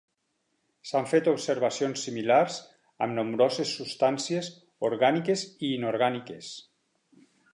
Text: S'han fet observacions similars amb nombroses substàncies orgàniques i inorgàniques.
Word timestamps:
S'han 0.91 1.07
fet 1.09 1.27
observacions 1.31 2.05
similars 2.07 2.57
amb 3.07 3.15
nombroses 3.19 3.75
substàncies 3.81 4.51
orgàniques 4.89 5.43
i 5.69 5.73
inorgàniques. 5.77 6.53